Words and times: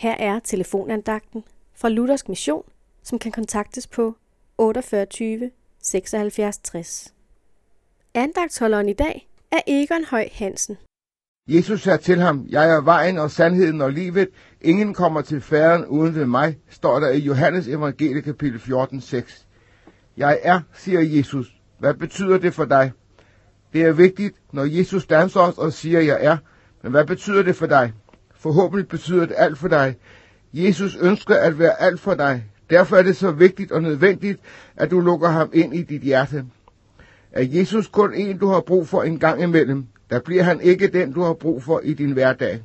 Her 0.00 0.16
er 0.18 0.38
telefonandagten 0.38 1.44
fra 1.74 1.88
Luthersk 1.88 2.28
Mission, 2.28 2.62
som 3.02 3.18
kan 3.18 3.32
kontaktes 3.32 3.86
på 3.86 4.16
48 4.58 5.50
76 5.82 6.58
60. 6.58 7.14
Andagtholderen 8.14 8.88
i 8.88 8.92
dag 8.92 9.28
er 9.52 9.60
Egon 9.66 10.04
Høj 10.10 10.28
Hansen. 10.32 10.76
Jesus 11.48 11.82
sagde 11.82 11.98
til 11.98 12.20
ham, 12.20 12.46
jeg 12.48 12.70
er 12.70 12.80
vejen 12.80 13.18
og 13.18 13.30
sandheden 13.30 13.80
og 13.80 13.92
livet. 13.92 14.28
Ingen 14.60 14.94
kommer 14.94 15.20
til 15.20 15.40
færden 15.40 15.86
uden 15.86 16.14
ved 16.14 16.26
mig, 16.26 16.58
står 16.70 17.00
der 17.00 17.10
i 17.10 17.18
Johannes 17.18 17.68
evangelie 17.68 18.22
kapitel 18.22 18.60
14, 18.60 19.00
6. 19.00 19.46
Jeg 20.16 20.38
er, 20.42 20.60
siger 20.74 21.00
Jesus. 21.00 21.56
Hvad 21.78 21.94
betyder 21.94 22.38
det 22.38 22.54
for 22.54 22.64
dig? 22.64 22.92
Det 23.72 23.82
er 23.82 23.92
vigtigt, 23.92 24.36
når 24.52 24.64
Jesus 24.64 25.06
danser 25.06 25.40
os 25.40 25.58
og 25.58 25.72
siger, 25.72 26.00
jeg 26.00 26.18
er. 26.20 26.36
Men 26.82 26.92
hvad 26.92 27.06
betyder 27.06 27.42
det 27.42 27.56
for 27.56 27.66
dig? 27.66 27.92
Forhåbentlig 28.40 28.88
betyder 28.88 29.26
det 29.26 29.34
alt 29.38 29.58
for 29.58 29.68
dig. 29.68 29.96
Jesus 30.52 30.96
ønsker 30.96 31.34
at 31.34 31.58
være 31.58 31.82
alt 31.82 32.00
for 32.00 32.14
dig. 32.14 32.44
Derfor 32.70 32.96
er 32.96 33.02
det 33.02 33.16
så 33.16 33.30
vigtigt 33.30 33.72
og 33.72 33.82
nødvendigt, 33.82 34.40
at 34.76 34.90
du 34.90 35.00
lukker 35.00 35.28
ham 35.28 35.50
ind 35.52 35.74
i 35.74 35.82
dit 35.82 36.02
hjerte. 36.02 36.44
Er 37.32 37.42
Jesus 37.42 37.86
kun 37.86 38.14
en, 38.14 38.38
du 38.38 38.48
har 38.48 38.60
brug 38.60 38.88
for 38.88 39.02
en 39.02 39.18
gang 39.18 39.42
imellem, 39.42 39.86
der 40.10 40.20
bliver 40.20 40.42
han 40.42 40.60
ikke 40.60 40.88
den, 40.88 41.12
du 41.12 41.22
har 41.22 41.32
brug 41.32 41.62
for 41.62 41.80
i 41.84 41.94
din 41.94 42.12
hverdag. 42.12 42.62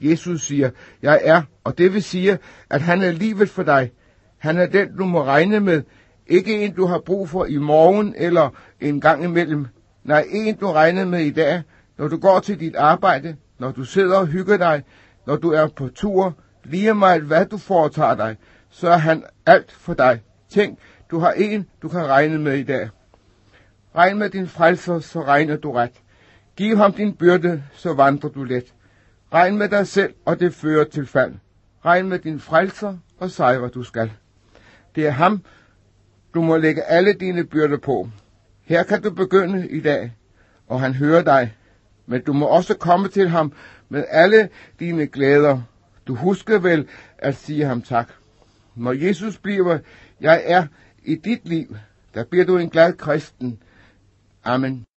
Jesus 0.00 0.46
siger, 0.46 0.70
jeg 1.02 1.20
er, 1.24 1.42
og 1.64 1.78
det 1.78 1.94
vil 1.94 2.02
sige, 2.02 2.38
at 2.70 2.80
han 2.80 3.02
er 3.02 3.10
livet 3.10 3.50
for 3.50 3.62
dig. 3.62 3.92
Han 4.38 4.58
er 4.58 4.66
den, 4.66 4.96
du 4.96 5.04
må 5.04 5.24
regne 5.24 5.60
med, 5.60 5.82
ikke 6.26 6.64
en, 6.64 6.72
du 6.72 6.86
har 6.86 6.98
brug 6.98 7.28
for 7.28 7.44
i 7.44 7.56
morgen 7.56 8.14
eller 8.16 8.48
en 8.80 9.00
gang 9.00 9.24
imellem. 9.24 9.66
Nej, 10.04 10.24
en, 10.30 10.56
du 10.56 10.72
regner 10.72 11.04
med 11.04 11.20
i 11.20 11.30
dag, 11.30 11.62
når 11.98 12.08
du 12.08 12.16
går 12.16 12.40
til 12.40 12.60
dit 12.60 12.76
arbejde, 12.76 13.36
når 13.58 13.70
du 13.70 13.84
sidder 13.84 14.18
og 14.18 14.26
hygger 14.26 14.56
dig, 14.56 14.82
når 15.26 15.36
du 15.36 15.50
er 15.50 15.66
på 15.66 15.88
tur, 15.88 16.34
lige 16.64 16.94
meget 16.94 17.22
hvad 17.22 17.46
du 17.46 17.58
foretager 17.58 18.14
dig, 18.14 18.36
så 18.70 18.88
er 18.88 18.96
han 18.96 19.24
alt 19.46 19.72
for 19.72 19.94
dig. 19.94 20.22
Tænk, 20.48 20.78
du 21.10 21.18
har 21.18 21.32
en, 21.32 21.66
du 21.82 21.88
kan 21.88 22.06
regne 22.06 22.38
med 22.38 22.58
i 22.58 22.62
dag. 22.62 22.88
Regn 23.96 24.18
med 24.18 24.30
din 24.30 24.48
frelser, 24.48 25.00
så 25.00 25.22
regner 25.22 25.56
du 25.56 25.72
ret. 25.72 25.92
Giv 26.56 26.76
ham 26.76 26.92
din 26.92 27.14
byrde, 27.14 27.62
så 27.72 27.94
vandrer 27.94 28.30
du 28.30 28.44
let. 28.44 28.74
Regn 29.32 29.58
med 29.58 29.68
dig 29.68 29.86
selv, 29.86 30.14
og 30.24 30.40
det 30.40 30.54
fører 30.54 30.84
til 30.84 31.06
fald. 31.06 31.34
Regn 31.84 32.08
med 32.08 32.18
din 32.18 32.40
frelser, 32.40 32.96
og 33.18 33.30
sejre 33.30 33.68
du 33.68 33.82
skal. 33.82 34.12
Det 34.94 35.06
er 35.06 35.10
ham, 35.10 35.44
du 36.34 36.42
må 36.42 36.56
lægge 36.56 36.82
alle 36.82 37.12
dine 37.12 37.44
byrder 37.44 37.78
på. 37.78 38.08
Her 38.62 38.82
kan 38.82 39.02
du 39.02 39.10
begynde 39.10 39.68
i 39.68 39.80
dag, 39.80 40.12
og 40.66 40.80
han 40.80 40.94
hører 40.94 41.22
dig. 41.22 41.54
Men 42.06 42.22
du 42.22 42.32
må 42.32 42.46
også 42.46 42.76
komme 42.76 43.08
til 43.08 43.28
ham 43.28 43.52
med 43.88 44.04
alle 44.08 44.48
dine 44.80 45.06
glæder. 45.06 45.60
Du 46.06 46.14
husker 46.14 46.58
vel 46.58 46.88
at 47.18 47.36
sige 47.36 47.64
ham 47.64 47.82
tak. 47.82 48.08
Når 48.74 48.92
Jesus 48.92 49.38
bliver, 49.38 49.78
jeg 50.20 50.42
er 50.46 50.66
i 51.04 51.14
dit 51.14 51.48
liv, 51.48 51.76
der 52.14 52.24
bliver 52.24 52.44
du 52.44 52.58
en 52.58 52.70
glad 52.70 52.92
kristen. 52.92 53.58
Amen. 54.44 54.86